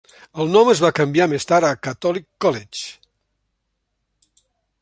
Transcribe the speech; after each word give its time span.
El 0.43 0.47
nom 0.53 0.71
es 0.71 0.79
va 0.85 0.89
canviar 0.99 1.27
més 1.33 1.45
tard 1.51 1.69
a 1.69 1.75
Catholic 1.87 2.27
College. 2.47 4.41